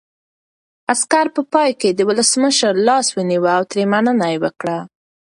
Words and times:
عسکر 0.91 1.25
په 1.35 1.41
پای 1.53 1.71
کې 1.79 1.89
د 1.93 1.99
ولسمشر 2.09 2.73
لاس 2.87 3.07
ونیو 3.11 3.45
او 3.55 3.61
ترې 3.71 3.83
مننه 3.93 4.27
یې 4.33 4.37
وکړه. 4.43 4.77